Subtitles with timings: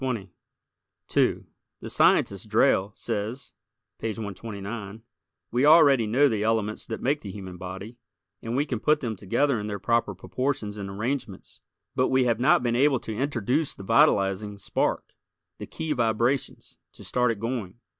[1.09, 1.45] 2
[1.79, 3.53] The scientist, Drayle, says,
[3.99, 5.03] (page 129)
[5.51, 7.99] "We already know the elements that make the human body,
[8.41, 11.61] and we can put them together in the their proper proportions and arrangements;
[11.95, 15.13] but we have not been able to introduce the vitalizing spark,
[15.59, 17.75] the key vibrations, to start it going."